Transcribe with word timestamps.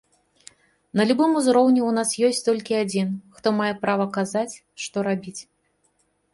На 0.99 1.05
любым 1.09 1.31
узроўні 1.41 1.81
ў 1.85 1.91
нас 1.99 2.09
ёсць 2.29 2.45
толькі 2.49 2.79
адзін, 2.83 3.13
хто 3.37 3.47
мае 3.61 3.71
права 3.87 4.11
казаць, 4.19 4.59
што 4.87 4.97
рабіць. 5.13 5.39